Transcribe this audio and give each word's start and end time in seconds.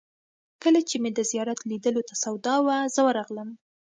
کله 0.63 0.79
چې 0.89 0.95
مې 1.01 1.11
د 1.13 1.19
زیارت 1.31 1.59
لیدلو 1.69 2.01
ته 2.09 2.15
سودا 2.23 2.55
وه، 2.65 2.77
زه 2.93 3.01
ورغلم. 3.07 3.49